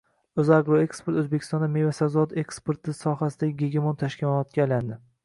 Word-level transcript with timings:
«O‘zagroeksport» 0.43 1.19
O‘zbekistonda 1.21 1.69
meva-sabzavot 1.75 2.33
eksporti 2.43 2.97
sohasidagi 3.01 3.55
gegemon 3.63 4.01
tashkilotga 4.05 4.65
aylandi. 4.65 4.99